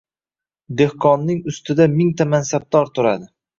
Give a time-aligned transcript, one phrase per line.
[0.79, 3.33] dehqonning ustida mingta mansabdor turadi.